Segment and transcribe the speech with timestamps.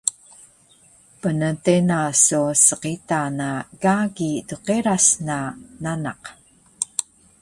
[1.21, 3.49] mntena so sqita na
[3.83, 5.37] gagi dqeras na
[5.83, 6.21] nanak